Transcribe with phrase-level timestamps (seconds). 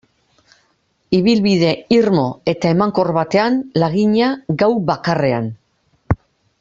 [1.17, 4.31] Ibilbide irmo eta emankor baten lagina,
[4.65, 5.53] gau bakarrean.